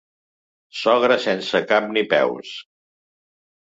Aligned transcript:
Sogre 0.77 1.17
sense 1.27 1.63
cap 1.73 1.91
ni 1.93 2.05
peus. 2.15 2.59